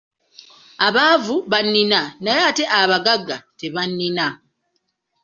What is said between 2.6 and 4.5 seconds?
abagagga tebannina.